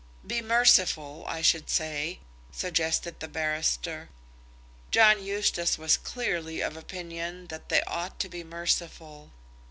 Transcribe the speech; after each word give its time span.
"Be 0.25 0.41
merciful, 0.41 1.25
I 1.27 1.43
should 1.43 1.69
say," 1.69 2.21
suggested 2.51 3.19
the 3.19 3.27
barrister. 3.27 4.09
John 4.89 5.23
Eustace 5.23 5.77
was 5.77 5.95
clearly 5.95 6.59
of 6.59 6.75
opinion 6.75 7.45
that 7.49 7.69
they 7.69 7.83
ought 7.83 8.19
to 8.21 8.27
be 8.27 8.43
merciful. 8.43 9.29